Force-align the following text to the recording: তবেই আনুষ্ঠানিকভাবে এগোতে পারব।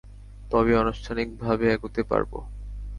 তবেই 0.51 0.75
আনুষ্ঠানিকভাবে 0.75 1.65
এগোতে 1.73 2.01
পারব। 2.03 2.31